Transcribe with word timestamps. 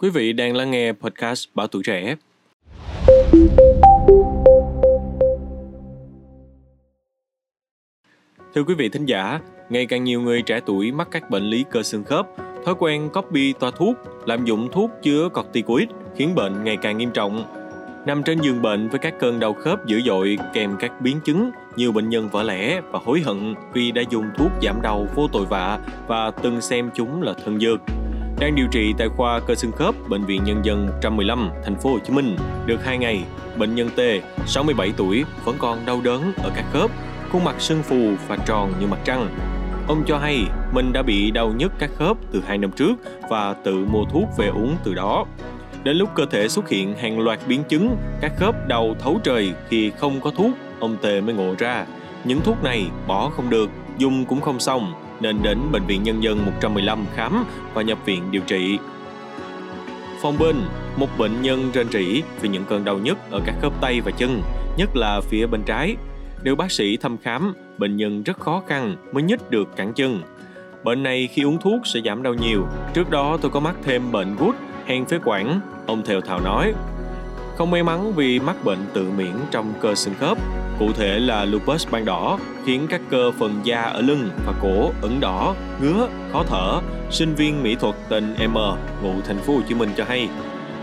Quý 0.00 0.10
vị 0.10 0.32
đang 0.32 0.56
lắng 0.56 0.70
nghe 0.70 0.92
podcast 0.92 1.44
Bảo 1.54 1.66
Tuổi 1.66 1.82
Trẻ. 1.82 2.16
Thưa 8.54 8.64
quý 8.66 8.74
vị 8.74 8.88
thính 8.88 9.06
giả, 9.06 9.40
ngày 9.70 9.86
càng 9.86 10.04
nhiều 10.04 10.20
người 10.20 10.42
trẻ 10.42 10.60
tuổi 10.66 10.92
mắc 10.92 11.08
các 11.10 11.30
bệnh 11.30 11.42
lý 11.42 11.64
cơ 11.70 11.82
xương 11.82 12.04
khớp, 12.04 12.26
thói 12.64 12.74
quen 12.78 13.08
copy 13.14 13.52
toa 13.52 13.70
thuốc, 13.70 13.96
lạm 14.26 14.44
dụng 14.44 14.68
thuốc 14.72 14.90
chứa 15.02 15.28
corticoid 15.28 15.88
khiến 16.16 16.34
bệnh 16.34 16.64
ngày 16.64 16.76
càng 16.82 16.98
nghiêm 16.98 17.10
trọng. 17.14 17.44
Nằm 18.06 18.22
trên 18.22 18.40
giường 18.40 18.62
bệnh 18.62 18.88
với 18.88 18.98
các 18.98 19.14
cơn 19.20 19.40
đau 19.40 19.52
khớp 19.54 19.86
dữ 19.86 20.00
dội 20.06 20.38
kèm 20.54 20.76
các 20.80 21.00
biến 21.00 21.20
chứng, 21.24 21.50
nhiều 21.76 21.92
bệnh 21.92 22.08
nhân 22.08 22.28
vỡ 22.28 22.42
lẽ 22.42 22.80
và 22.80 22.98
hối 23.04 23.20
hận 23.20 23.54
vì 23.72 23.92
đã 23.92 24.02
dùng 24.10 24.24
thuốc 24.36 24.50
giảm 24.62 24.82
đau 24.82 25.06
vô 25.14 25.28
tội 25.32 25.46
vạ 25.46 25.78
và 26.06 26.30
từng 26.30 26.60
xem 26.60 26.90
chúng 26.94 27.22
là 27.22 27.34
thân 27.44 27.60
dược 27.60 27.80
đang 28.40 28.54
điều 28.54 28.66
trị 28.66 28.94
tại 28.98 29.08
khoa 29.08 29.40
cơ 29.40 29.54
xương 29.54 29.72
khớp 29.72 29.94
Bệnh 30.08 30.24
viện 30.24 30.44
Nhân 30.44 30.64
dân 30.64 30.86
115, 30.86 31.50
thành 31.64 31.76
phố 31.76 31.90
Hồ 31.90 31.98
Chí 31.98 32.12
Minh. 32.12 32.36
Được 32.66 32.84
2 32.84 32.98
ngày, 32.98 33.24
bệnh 33.56 33.74
nhân 33.74 33.90
T, 33.90 34.00
67 34.46 34.92
tuổi, 34.96 35.24
vẫn 35.44 35.56
còn 35.58 35.86
đau 35.86 36.00
đớn 36.04 36.32
ở 36.36 36.50
các 36.56 36.64
khớp, 36.72 36.90
khuôn 37.32 37.44
mặt 37.44 37.54
sưng 37.58 37.82
phù 37.82 38.12
và 38.28 38.36
tròn 38.36 38.72
như 38.80 38.86
mặt 38.86 38.98
trăng. 39.04 39.28
Ông 39.88 40.02
cho 40.06 40.18
hay 40.18 40.44
mình 40.72 40.92
đã 40.92 41.02
bị 41.02 41.30
đau 41.30 41.52
nhức 41.56 41.72
các 41.78 41.90
khớp 41.96 42.16
từ 42.32 42.42
2 42.46 42.58
năm 42.58 42.70
trước 42.72 42.94
và 43.30 43.54
tự 43.54 43.86
mua 43.92 44.04
thuốc 44.04 44.24
về 44.38 44.48
uống 44.48 44.76
từ 44.84 44.94
đó. 44.94 45.24
Đến 45.82 45.96
lúc 45.96 46.08
cơ 46.14 46.26
thể 46.30 46.48
xuất 46.48 46.68
hiện 46.68 46.94
hàng 46.94 47.20
loạt 47.20 47.38
biến 47.48 47.62
chứng, 47.68 47.96
các 48.20 48.32
khớp 48.36 48.68
đau 48.68 48.96
thấu 48.98 49.20
trời 49.24 49.52
khi 49.68 49.90
không 49.90 50.20
có 50.20 50.30
thuốc, 50.30 50.50
ông 50.80 50.96
T 50.96 51.04
mới 51.04 51.34
ngộ 51.34 51.54
ra. 51.58 51.86
Những 52.24 52.40
thuốc 52.40 52.64
này 52.64 52.86
bỏ 53.06 53.30
không 53.30 53.50
được, 53.50 53.70
dùng 53.98 54.24
cũng 54.24 54.40
không 54.40 54.60
xong, 54.60 55.07
nên 55.20 55.42
đến 55.42 55.58
Bệnh 55.72 55.86
viện 55.86 56.02
Nhân 56.02 56.22
dân 56.22 56.44
115 56.46 57.06
khám 57.14 57.44
và 57.74 57.82
nhập 57.82 57.98
viện 58.04 58.22
điều 58.30 58.42
trị. 58.46 58.78
Phòng 60.22 60.36
bên, 60.38 60.56
một 60.96 61.08
bệnh 61.18 61.42
nhân 61.42 61.70
rên 61.72 61.90
rỉ 61.90 62.22
vì 62.40 62.48
những 62.48 62.64
cơn 62.64 62.84
đau 62.84 62.98
nhức 62.98 63.18
ở 63.30 63.40
các 63.46 63.54
khớp 63.60 63.80
tay 63.80 64.00
và 64.00 64.10
chân, 64.10 64.42
nhất 64.76 64.96
là 64.96 65.20
phía 65.20 65.46
bên 65.46 65.62
trái. 65.66 65.96
Nếu 66.42 66.56
bác 66.56 66.72
sĩ 66.72 66.96
thăm 66.96 67.16
khám, 67.18 67.54
bệnh 67.78 67.96
nhân 67.96 68.22
rất 68.22 68.40
khó 68.40 68.62
khăn 68.66 68.96
mới 69.12 69.22
nhích 69.22 69.50
được 69.50 69.76
cẳng 69.76 69.92
chân. 69.94 70.22
Bệnh 70.84 71.02
này 71.02 71.28
khi 71.32 71.42
uống 71.42 71.58
thuốc 71.58 71.86
sẽ 71.86 72.00
giảm 72.04 72.22
đau 72.22 72.34
nhiều. 72.34 72.66
Trước 72.94 73.10
đó 73.10 73.38
tôi 73.42 73.50
có 73.50 73.60
mắc 73.60 73.74
thêm 73.84 74.12
bệnh 74.12 74.36
gút, 74.36 74.54
hen 74.86 75.04
phế 75.04 75.18
quản. 75.24 75.60
Ông 75.86 76.02
Thều 76.04 76.20
Thào 76.20 76.40
nói, 76.40 76.72
không 77.56 77.70
may 77.70 77.82
mắn 77.82 78.12
vì 78.12 78.40
mắc 78.40 78.64
bệnh 78.64 78.78
tự 78.92 79.10
miễn 79.16 79.32
trong 79.50 79.74
cơ 79.80 79.94
xương 79.94 80.14
khớp, 80.20 80.38
cụ 80.78 80.92
thể 80.92 81.18
là 81.18 81.44
lupus 81.44 81.88
ban 81.90 82.04
đỏ, 82.04 82.38
khiến 82.66 82.86
các 82.90 83.00
cơ 83.10 83.30
phần 83.38 83.60
da 83.64 83.82
ở 83.82 84.00
lưng 84.00 84.30
và 84.46 84.52
cổ 84.62 84.92
ửng 85.02 85.20
đỏ, 85.20 85.54
ngứa, 85.82 86.08
khó 86.32 86.44
thở. 86.48 86.80
Sinh 87.10 87.34
viên 87.34 87.62
mỹ 87.62 87.74
thuật 87.74 87.94
tên 88.08 88.34
M, 88.52 88.58
ngụ 89.02 89.12
thành 89.26 89.38
phố 89.38 89.54
Hồ 89.54 89.60
Chí 89.68 89.74
Minh 89.74 89.90
cho 89.96 90.04
hay, 90.08 90.28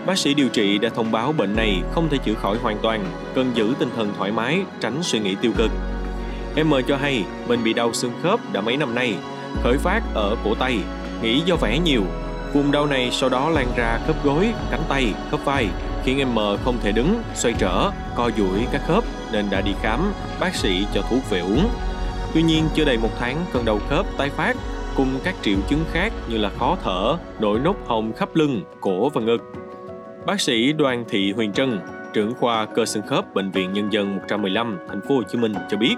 bác 0.05 0.17
sĩ 0.17 0.33
điều 0.33 0.49
trị 0.49 0.77
đã 0.77 0.89
thông 0.89 1.11
báo 1.11 1.31
bệnh 1.31 1.55
này 1.55 1.81
không 1.91 2.09
thể 2.09 2.17
chữa 2.17 2.33
khỏi 2.33 2.57
hoàn 2.61 2.77
toàn, 2.81 3.05
cần 3.35 3.51
giữ 3.53 3.73
tinh 3.79 3.89
thần 3.95 4.13
thoải 4.17 4.31
mái, 4.31 4.61
tránh 4.79 5.03
suy 5.03 5.19
nghĩ 5.19 5.35
tiêu 5.41 5.51
cực. 5.57 5.71
M 6.65 6.73
cho 6.87 6.97
hay 6.97 7.23
mình 7.47 7.63
bị 7.63 7.73
đau 7.73 7.93
xương 7.93 8.13
khớp 8.23 8.39
đã 8.53 8.61
mấy 8.61 8.77
năm 8.77 8.95
nay, 8.95 9.15
khởi 9.63 9.77
phát 9.77 10.01
ở 10.13 10.35
cổ 10.43 10.55
tay, 10.55 10.77
nghĩ 11.21 11.41
do 11.45 11.55
vẽ 11.55 11.79
nhiều. 11.79 12.01
Vùng 12.53 12.71
đau 12.71 12.85
này 12.85 13.09
sau 13.11 13.29
đó 13.29 13.49
lan 13.49 13.67
ra 13.77 13.99
khớp 14.07 14.23
gối, 14.23 14.53
cánh 14.71 14.83
tay, 14.89 15.13
khớp 15.31 15.45
vai, 15.45 15.67
khiến 16.05 16.19
em 16.19 16.35
M 16.35 16.39
không 16.63 16.77
thể 16.81 16.91
đứng, 16.91 17.21
xoay 17.33 17.53
trở, 17.57 17.91
co 18.15 18.29
duỗi 18.37 18.67
các 18.71 18.81
khớp 18.87 19.03
nên 19.31 19.45
đã 19.51 19.61
đi 19.61 19.71
khám, 19.81 20.13
bác 20.39 20.55
sĩ 20.55 20.85
cho 20.93 21.01
thuốc 21.01 21.29
về 21.29 21.39
uống. 21.39 21.69
Tuy 22.33 22.41
nhiên, 22.43 22.63
chưa 22.75 22.85
đầy 22.85 22.97
một 22.97 23.09
tháng 23.19 23.45
cơn 23.53 23.65
đau 23.65 23.79
khớp 23.89 24.05
tái 24.17 24.29
phát 24.29 24.57
cùng 24.95 25.07
các 25.23 25.35
triệu 25.41 25.57
chứng 25.67 25.79
khác 25.91 26.13
như 26.29 26.37
là 26.37 26.49
khó 26.49 26.77
thở, 26.83 27.17
nổi 27.39 27.59
nốt 27.59 27.75
hồng 27.85 28.13
khắp 28.13 28.29
lưng, 28.33 28.61
cổ 28.81 29.09
và 29.09 29.21
ngực. 29.21 29.53
Bác 30.25 30.41
sĩ 30.41 30.73
Đoàn 30.73 31.05
Thị 31.09 31.31
Huyền 31.31 31.51
Trân, 31.51 31.79
trưởng 32.13 32.33
khoa 32.35 32.65
cơ 32.65 32.85
xương 32.85 33.07
khớp 33.07 33.33
Bệnh 33.33 33.51
viện 33.51 33.73
Nhân 33.73 33.93
dân 33.93 34.15
115, 34.15 34.79
thành 34.87 35.01
phố 35.01 35.15
Hồ 35.15 35.23
Chí 35.23 35.37
Minh 35.37 35.53
cho 35.69 35.77
biết, 35.77 35.95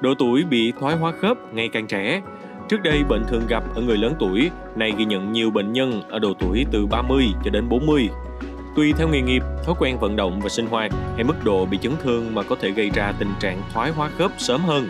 độ 0.00 0.14
tuổi 0.18 0.44
bị 0.44 0.72
thoái 0.80 0.96
hóa 0.96 1.12
khớp 1.20 1.54
ngày 1.54 1.68
càng 1.72 1.86
trẻ. 1.86 2.22
Trước 2.68 2.82
đây 2.82 3.02
bệnh 3.08 3.24
thường 3.28 3.46
gặp 3.48 3.64
ở 3.74 3.82
người 3.82 3.96
lớn 3.96 4.14
tuổi, 4.18 4.50
nay 4.76 4.92
ghi 4.98 5.04
nhận 5.04 5.32
nhiều 5.32 5.50
bệnh 5.50 5.72
nhân 5.72 6.02
ở 6.08 6.18
độ 6.18 6.32
tuổi 6.38 6.66
từ 6.72 6.86
30 6.86 7.26
cho 7.44 7.50
đến 7.50 7.68
40 7.68 8.08
Tùy 8.76 8.92
theo 8.98 9.08
nghề 9.08 9.20
nghiệp, 9.20 9.42
thói 9.64 9.74
quen 9.78 9.98
vận 9.98 10.16
động 10.16 10.40
và 10.40 10.48
sinh 10.48 10.66
hoạt 10.66 10.92
hay 11.14 11.24
mức 11.24 11.44
độ 11.44 11.66
bị 11.66 11.78
chấn 11.78 11.92
thương 12.02 12.34
mà 12.34 12.42
có 12.42 12.56
thể 12.60 12.70
gây 12.70 12.90
ra 12.94 13.12
tình 13.18 13.32
trạng 13.40 13.62
thoái 13.72 13.90
hóa 13.90 14.10
khớp 14.18 14.30
sớm 14.38 14.60
hơn. 14.60 14.88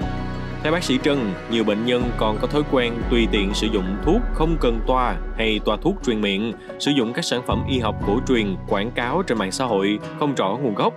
Theo 0.62 0.72
bác 0.72 0.84
sĩ 0.84 0.98
Trân, 1.03 1.19
nhiều 1.50 1.65
bệnh 1.65 1.84
nhân 1.84 2.03
còn 2.16 2.38
có 2.41 2.47
thói 2.47 2.62
quen 2.70 2.94
tùy 3.10 3.28
tiện 3.32 3.54
sử 3.54 3.66
dụng 3.66 3.97
thuốc 4.04 4.20
không 4.34 4.56
cần 4.60 4.81
toa 4.87 5.16
hay 5.37 5.60
toa 5.65 5.76
thuốc 5.76 5.97
truyền 6.06 6.20
miệng, 6.20 6.53
sử 6.78 6.91
dụng 6.91 7.12
các 7.12 7.25
sản 7.25 7.43
phẩm 7.47 7.65
y 7.69 7.78
học 7.78 7.94
cổ 8.06 8.20
truyền 8.28 8.56
quảng 8.69 8.91
cáo 8.91 9.22
trên 9.22 9.38
mạng 9.38 9.53
xã 9.53 9.65
hội 9.65 9.99
không 10.19 10.34
rõ 10.34 10.56
nguồn 10.62 10.75
gốc. 10.75 10.94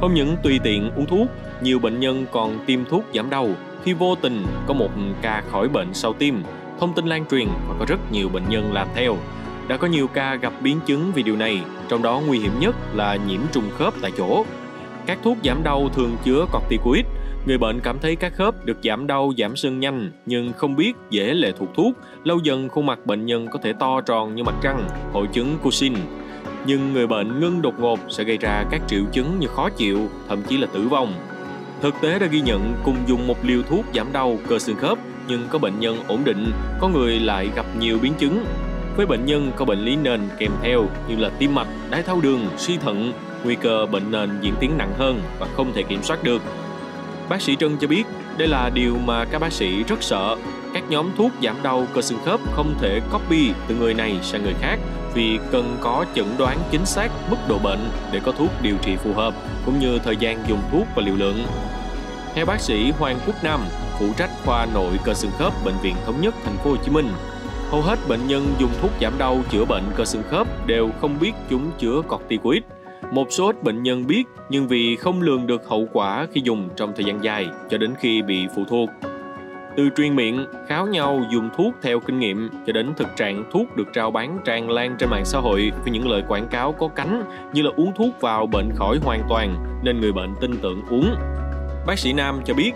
Không 0.00 0.14
những 0.14 0.36
tùy 0.42 0.60
tiện 0.64 0.90
uống 0.96 1.06
thuốc, 1.06 1.28
nhiều 1.62 1.78
bệnh 1.78 2.00
nhân 2.00 2.26
còn 2.32 2.58
tiêm 2.66 2.84
thuốc 2.84 3.04
giảm 3.14 3.30
đau 3.30 3.48
khi 3.84 3.92
vô 3.92 4.14
tình 4.14 4.46
có 4.66 4.74
một 4.74 4.90
ca 5.22 5.42
khỏi 5.52 5.68
bệnh 5.68 5.94
sau 5.94 6.12
tiêm. 6.12 6.34
Thông 6.80 6.94
tin 6.94 7.06
lan 7.06 7.24
truyền 7.30 7.46
và 7.68 7.74
có 7.78 7.84
rất 7.88 8.12
nhiều 8.12 8.28
bệnh 8.28 8.48
nhân 8.48 8.72
làm 8.72 8.88
theo. 8.94 9.16
Đã 9.68 9.76
có 9.76 9.86
nhiều 9.86 10.06
ca 10.06 10.34
gặp 10.34 10.52
biến 10.62 10.80
chứng 10.86 11.12
vì 11.14 11.22
điều 11.22 11.36
này, 11.36 11.60
trong 11.88 12.02
đó 12.02 12.22
nguy 12.26 12.38
hiểm 12.38 12.52
nhất 12.60 12.76
là 12.94 13.18
nhiễm 13.28 13.40
trùng 13.52 13.70
khớp 13.78 13.94
tại 14.02 14.12
chỗ. 14.18 14.44
Các 15.06 15.18
thuốc 15.24 15.38
giảm 15.44 15.62
đau 15.62 15.88
thường 15.94 16.16
chứa 16.24 16.46
corticoid, 16.52 17.04
người 17.46 17.58
bệnh 17.58 17.80
cảm 17.80 17.98
thấy 17.98 18.16
các 18.16 18.32
khớp 18.34 18.64
được 18.64 18.76
giảm 18.84 19.06
đau 19.06 19.32
giảm 19.38 19.56
sưng 19.56 19.80
nhanh 19.80 20.10
nhưng 20.26 20.52
không 20.52 20.76
biết 20.76 20.92
dễ 21.10 21.34
lệ 21.34 21.52
thuộc 21.58 21.68
thuốc, 21.74 21.96
lâu 22.24 22.38
dần 22.42 22.68
khuôn 22.68 22.86
mặt 22.86 23.06
bệnh 23.06 23.26
nhân 23.26 23.46
có 23.52 23.58
thể 23.62 23.72
to 23.72 24.00
tròn 24.00 24.34
như 24.34 24.44
mặt 24.44 24.54
trăng, 24.62 24.88
hội 25.12 25.26
chứng 25.32 25.58
Cushing. 25.62 25.96
Nhưng 26.66 26.92
người 26.92 27.06
bệnh 27.06 27.40
ngưng 27.40 27.62
đột 27.62 27.80
ngột 27.80 27.98
sẽ 28.08 28.24
gây 28.24 28.36
ra 28.36 28.64
các 28.70 28.82
triệu 28.88 29.02
chứng 29.12 29.40
như 29.40 29.46
khó 29.46 29.70
chịu, 29.70 29.98
thậm 30.28 30.42
chí 30.48 30.56
là 30.56 30.66
tử 30.72 30.88
vong. 30.88 31.14
Thực 31.80 31.94
tế 32.00 32.18
đã 32.18 32.26
ghi 32.26 32.40
nhận 32.40 32.74
cùng 32.84 32.96
dùng 33.06 33.26
một 33.26 33.44
liều 33.44 33.62
thuốc 33.62 33.84
giảm 33.94 34.12
đau 34.12 34.38
cơ 34.48 34.58
xương 34.58 34.76
khớp 34.76 34.98
nhưng 35.28 35.46
có 35.50 35.58
bệnh 35.58 35.80
nhân 35.80 35.96
ổn 36.08 36.24
định, 36.24 36.50
có 36.80 36.88
người 36.88 37.20
lại 37.20 37.50
gặp 37.56 37.66
nhiều 37.80 37.98
biến 38.02 38.12
chứng 38.18 38.44
với 38.96 39.06
bệnh 39.06 39.26
nhân 39.26 39.52
có 39.56 39.64
bệnh 39.64 39.84
lý 39.84 39.96
nền 39.96 40.20
kèm 40.38 40.52
theo 40.62 40.86
như 41.08 41.16
là 41.16 41.30
tim 41.38 41.54
mạch, 41.54 41.68
đái 41.90 42.02
tháo 42.02 42.20
đường, 42.20 42.46
suy 42.56 42.76
thận, 42.76 43.12
nguy 43.44 43.54
cơ 43.54 43.86
bệnh 43.86 44.10
nền 44.10 44.30
diễn 44.40 44.54
tiến 44.60 44.78
nặng 44.78 44.92
hơn 44.98 45.20
và 45.38 45.46
không 45.56 45.72
thể 45.74 45.82
kiểm 45.82 46.02
soát 46.02 46.22
được. 46.22 46.42
Bác 47.28 47.42
sĩ 47.42 47.56
Trân 47.56 47.76
cho 47.80 47.88
biết 47.88 48.04
đây 48.38 48.48
là 48.48 48.70
điều 48.74 48.96
mà 49.04 49.24
các 49.24 49.38
bác 49.38 49.52
sĩ 49.52 49.82
rất 49.82 50.02
sợ. 50.02 50.36
Các 50.74 50.84
nhóm 50.88 51.10
thuốc 51.16 51.32
giảm 51.42 51.56
đau 51.62 51.86
cơ 51.94 52.02
xương 52.02 52.18
khớp 52.24 52.40
không 52.52 52.74
thể 52.80 53.00
copy 53.12 53.50
từ 53.68 53.74
người 53.74 53.94
này 53.94 54.18
sang 54.22 54.42
người 54.42 54.54
khác 54.60 54.78
vì 55.14 55.38
cần 55.52 55.76
có 55.80 56.04
chẩn 56.14 56.26
đoán 56.38 56.58
chính 56.70 56.86
xác 56.86 57.08
mức 57.30 57.36
độ 57.48 57.58
bệnh 57.58 57.88
để 58.12 58.20
có 58.24 58.32
thuốc 58.32 58.50
điều 58.62 58.76
trị 58.82 58.96
phù 58.96 59.12
hợp 59.12 59.34
cũng 59.64 59.78
như 59.78 59.98
thời 59.98 60.16
gian 60.16 60.44
dùng 60.48 60.60
thuốc 60.72 60.86
và 60.94 61.02
liều 61.02 61.14
lượng. 61.16 61.46
Theo 62.34 62.46
bác 62.46 62.60
sĩ 62.60 62.90
Hoàng 62.98 63.18
Quốc 63.26 63.44
Nam, 63.44 63.60
phụ 63.98 64.06
trách 64.16 64.30
khoa 64.44 64.66
nội 64.74 64.98
cơ 65.04 65.14
xương 65.14 65.30
khớp 65.38 65.52
bệnh 65.64 65.74
viện 65.82 65.94
thống 66.06 66.20
nhất 66.20 66.34
thành 66.44 66.56
phố 66.56 66.70
Hồ 66.70 66.76
Chí 66.76 66.90
Minh, 66.90 67.08
Hầu 67.70 67.82
hết 67.82 67.98
bệnh 68.08 68.26
nhân 68.26 68.46
dùng 68.58 68.70
thuốc 68.80 68.90
giảm 69.00 69.12
đau 69.18 69.38
chữa 69.50 69.64
bệnh 69.64 69.82
cơ 69.96 70.04
xương 70.04 70.22
khớp 70.22 70.66
đều 70.66 70.90
không 71.00 71.18
biết 71.20 71.32
chúng 71.50 71.70
chứa 71.78 72.02
corticoid. 72.08 72.62
Một 73.12 73.26
số 73.30 73.46
ít 73.46 73.62
bệnh 73.62 73.82
nhân 73.82 74.06
biết 74.06 74.24
nhưng 74.48 74.68
vì 74.68 74.96
không 74.96 75.22
lường 75.22 75.46
được 75.46 75.68
hậu 75.68 75.88
quả 75.92 76.26
khi 76.32 76.40
dùng 76.44 76.68
trong 76.76 76.92
thời 76.96 77.04
gian 77.04 77.24
dài 77.24 77.46
cho 77.70 77.78
đến 77.78 77.94
khi 78.00 78.22
bị 78.22 78.46
phụ 78.56 78.64
thuộc. 78.68 78.90
Từ 79.76 79.88
truyền 79.96 80.16
miệng, 80.16 80.46
kháo 80.68 80.86
nhau 80.86 81.22
dùng 81.30 81.50
thuốc 81.56 81.74
theo 81.82 82.00
kinh 82.00 82.18
nghiệm 82.18 82.50
cho 82.66 82.72
đến 82.72 82.92
thực 82.96 83.08
trạng 83.16 83.44
thuốc 83.52 83.76
được 83.76 83.92
trao 83.92 84.10
bán 84.10 84.38
tràn 84.44 84.70
lan 84.70 84.96
trên 84.98 85.10
mạng 85.10 85.24
xã 85.24 85.38
hội 85.38 85.72
với 85.82 85.90
những 85.90 86.08
lời 86.08 86.22
quảng 86.28 86.48
cáo 86.48 86.72
có 86.72 86.88
cánh 86.88 87.22
như 87.52 87.62
là 87.62 87.70
uống 87.76 87.92
thuốc 87.96 88.20
vào 88.20 88.46
bệnh 88.46 88.70
khỏi 88.74 88.98
hoàn 89.04 89.22
toàn 89.28 89.56
nên 89.84 90.00
người 90.00 90.12
bệnh 90.12 90.34
tin 90.40 90.56
tưởng 90.62 90.82
uống. 90.90 91.14
Bác 91.86 91.98
sĩ 91.98 92.12
Nam 92.12 92.40
cho 92.44 92.54
biết 92.54 92.72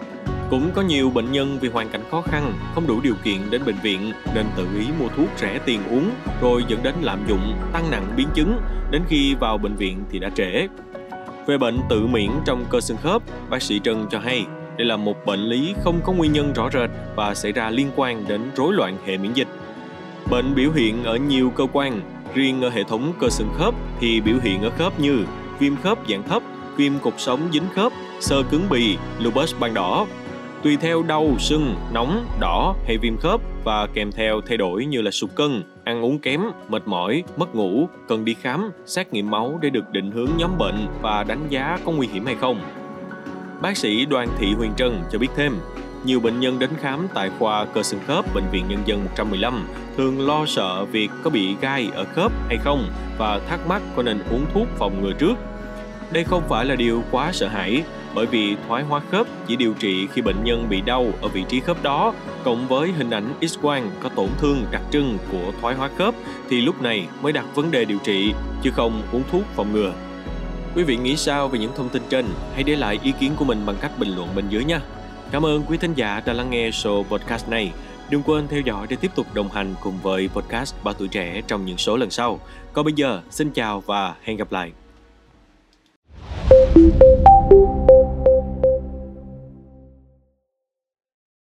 cũng 0.50 0.70
có 0.74 0.82
nhiều 0.82 1.10
bệnh 1.10 1.32
nhân 1.32 1.58
vì 1.60 1.68
hoàn 1.68 1.88
cảnh 1.88 2.02
khó 2.10 2.20
khăn, 2.20 2.52
không 2.74 2.86
đủ 2.86 3.00
điều 3.00 3.14
kiện 3.24 3.50
đến 3.50 3.62
bệnh 3.66 3.78
viện 3.82 4.12
nên 4.34 4.46
tự 4.56 4.66
ý 4.78 4.86
mua 5.00 5.08
thuốc 5.16 5.28
rẻ 5.36 5.58
tiền 5.64 5.80
uống 5.90 6.10
rồi 6.40 6.64
dẫn 6.68 6.82
đến 6.82 6.94
lạm 7.02 7.18
dụng, 7.28 7.54
tăng 7.72 7.90
nặng 7.90 8.12
biến 8.16 8.28
chứng, 8.34 8.60
đến 8.90 9.02
khi 9.08 9.34
vào 9.34 9.58
bệnh 9.58 9.76
viện 9.76 10.04
thì 10.10 10.18
đã 10.18 10.30
trễ. 10.36 10.68
Về 11.46 11.58
bệnh 11.58 11.78
tự 11.88 12.06
miễn 12.06 12.30
trong 12.44 12.64
cơ 12.70 12.80
xương 12.80 12.96
khớp, 13.02 13.22
bác 13.50 13.62
sĩ 13.62 13.78
trần 13.78 14.06
cho 14.10 14.18
hay 14.18 14.46
đây 14.80 14.86
là 14.86 14.96
một 14.96 15.26
bệnh 15.26 15.40
lý 15.40 15.74
không 15.84 16.00
có 16.04 16.12
nguyên 16.12 16.32
nhân 16.32 16.52
rõ 16.52 16.70
rệt 16.72 16.90
và 17.16 17.34
xảy 17.34 17.52
ra 17.52 17.70
liên 17.70 17.90
quan 17.96 18.24
đến 18.28 18.40
rối 18.56 18.74
loạn 18.74 18.96
hệ 19.06 19.16
miễn 19.16 19.32
dịch. 19.32 19.48
Bệnh 20.30 20.54
biểu 20.54 20.70
hiện 20.72 21.04
ở 21.04 21.16
nhiều 21.16 21.50
cơ 21.50 21.66
quan, 21.72 22.00
riêng 22.34 22.62
ở 22.62 22.70
hệ 22.70 22.84
thống 22.84 23.12
cơ 23.20 23.28
xương 23.28 23.52
khớp 23.58 23.74
thì 24.00 24.20
biểu 24.20 24.36
hiện 24.42 24.62
ở 24.62 24.70
khớp 24.70 25.00
như 25.00 25.24
viêm 25.58 25.76
khớp 25.76 25.98
dạng 26.08 26.22
thấp, 26.22 26.42
viêm 26.76 26.92
cột 26.98 27.14
sống 27.18 27.48
dính 27.52 27.68
khớp, 27.74 27.92
sơ 28.20 28.42
cứng 28.50 28.68
bì, 28.70 28.96
lupus 29.18 29.54
ban 29.60 29.74
đỏ, 29.74 30.06
tùy 30.62 30.76
theo 30.76 31.02
đau, 31.02 31.36
sưng, 31.38 31.74
nóng, 31.92 32.26
đỏ 32.40 32.74
hay 32.86 32.98
viêm 32.98 33.16
khớp 33.16 33.40
và 33.64 33.86
kèm 33.94 34.12
theo 34.12 34.40
thay 34.40 34.56
đổi 34.56 34.84
như 34.84 35.02
là 35.02 35.10
sụt 35.10 35.30
cân, 35.34 35.62
ăn 35.84 36.04
uống 36.04 36.18
kém, 36.18 36.40
mệt 36.68 36.82
mỏi, 36.86 37.22
mất 37.36 37.54
ngủ, 37.54 37.88
cần 38.08 38.24
đi 38.24 38.34
khám, 38.34 38.70
xét 38.86 39.12
nghiệm 39.12 39.30
máu 39.30 39.58
để 39.62 39.70
được 39.70 39.90
định 39.92 40.10
hướng 40.10 40.30
nhóm 40.36 40.58
bệnh 40.58 40.86
và 41.02 41.24
đánh 41.24 41.46
giá 41.48 41.78
có 41.84 41.92
nguy 41.92 42.06
hiểm 42.06 42.26
hay 42.26 42.34
không. 42.34 42.60
Bác 43.62 43.76
sĩ 43.76 44.06
Đoàn 44.06 44.28
Thị 44.38 44.54
Huyền 44.56 44.70
Trân 44.76 45.00
cho 45.12 45.18
biết 45.18 45.28
thêm, 45.36 45.56
nhiều 46.04 46.20
bệnh 46.20 46.40
nhân 46.40 46.58
đến 46.58 46.70
khám 46.80 47.08
tại 47.14 47.30
khoa 47.38 47.64
cơ 47.64 47.82
xương 47.82 48.00
khớp 48.06 48.34
Bệnh 48.34 48.44
viện 48.52 48.64
Nhân 48.68 48.78
dân 48.86 49.00
115 49.04 49.68
thường 49.96 50.26
lo 50.26 50.46
sợ 50.46 50.84
việc 50.84 51.10
có 51.24 51.30
bị 51.30 51.56
gai 51.60 51.90
ở 51.94 52.04
khớp 52.04 52.32
hay 52.48 52.56
không 52.56 52.88
và 53.18 53.40
thắc 53.48 53.60
mắc 53.68 53.82
có 53.96 54.02
nên 54.02 54.18
uống 54.30 54.46
thuốc 54.54 54.66
phòng 54.78 55.02
ngừa 55.02 55.12
trước. 55.12 55.34
Đây 56.12 56.24
không 56.24 56.42
phải 56.48 56.64
là 56.64 56.74
điều 56.74 57.02
quá 57.10 57.32
sợ 57.32 57.48
hãi, 57.48 57.82
bởi 58.14 58.26
vì 58.26 58.56
thoái 58.68 58.82
hóa 58.82 59.00
khớp 59.10 59.26
chỉ 59.46 59.56
điều 59.56 59.74
trị 59.74 60.06
khi 60.12 60.22
bệnh 60.22 60.44
nhân 60.44 60.66
bị 60.68 60.80
đau 60.80 61.06
ở 61.22 61.28
vị 61.28 61.44
trí 61.48 61.60
khớp 61.60 61.82
đó, 61.82 62.14
cộng 62.44 62.68
với 62.68 62.92
hình 62.92 63.10
ảnh 63.10 63.34
X-quang 63.40 63.88
có 64.02 64.08
tổn 64.08 64.28
thương 64.38 64.64
đặc 64.70 64.82
trưng 64.92 65.18
của 65.32 65.52
thoái 65.60 65.74
hóa 65.74 65.90
khớp 65.98 66.14
thì 66.48 66.60
lúc 66.60 66.82
này 66.82 67.06
mới 67.22 67.32
đặt 67.32 67.44
vấn 67.54 67.70
đề 67.70 67.84
điều 67.84 67.98
trị, 67.98 68.32
chứ 68.62 68.70
không 68.70 69.02
uống 69.12 69.22
thuốc 69.32 69.42
phòng 69.54 69.72
ngừa. 69.72 69.92
Quý 70.76 70.82
vị 70.82 70.96
nghĩ 70.96 71.16
sao 71.16 71.48
về 71.48 71.58
những 71.58 71.72
thông 71.76 71.88
tin 71.88 72.02
trên? 72.08 72.26
Hãy 72.54 72.62
để 72.62 72.76
lại 72.76 72.98
ý 73.02 73.12
kiến 73.20 73.32
của 73.36 73.44
mình 73.44 73.66
bằng 73.66 73.76
cách 73.80 73.92
bình 73.98 74.16
luận 74.16 74.28
bên 74.36 74.44
dưới 74.48 74.64
nha. 74.64 74.80
Cảm 75.30 75.46
ơn 75.46 75.62
quý 75.62 75.76
thính 75.76 75.94
giả 75.94 76.22
đã 76.26 76.32
lắng 76.32 76.50
nghe 76.50 76.70
show 76.70 77.02
podcast 77.02 77.48
này. 77.48 77.72
Đừng 78.10 78.22
quên 78.22 78.48
theo 78.48 78.60
dõi 78.60 78.86
để 78.90 78.96
tiếp 79.00 79.10
tục 79.14 79.26
đồng 79.34 79.48
hành 79.48 79.74
cùng 79.82 79.98
với 80.02 80.28
podcast 80.28 80.74
ba 80.84 80.92
Tuổi 80.92 81.08
Trẻ 81.08 81.42
trong 81.46 81.66
những 81.66 81.78
số 81.78 81.96
lần 81.96 82.10
sau. 82.10 82.40
Còn 82.72 82.84
bây 82.84 82.94
giờ, 82.96 83.22
xin 83.30 83.50
chào 83.50 83.80
và 83.80 84.14
hẹn 84.22 84.36
gặp 84.36 84.52
lại. 84.52 84.72